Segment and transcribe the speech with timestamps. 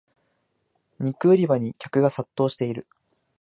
[0.97, 2.87] 肉売り場に客が殺到してる